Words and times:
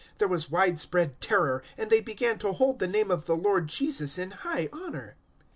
There 0.17 0.27
was 0.27 0.49
widespread 0.49 1.21
terror, 1.21 1.61
and 1.77 1.91
they 1.91 2.01
began 2.01 2.39
to 2.39 2.53
hold 2.53 2.79
the 2.79 2.87
name 2.87 3.11
of 3.11 3.25
the 3.25 3.35
Lord 3.35 3.67
Jesus 3.67 4.17
in 4.17 4.31
high 4.31 4.67
honour. 4.73 5.15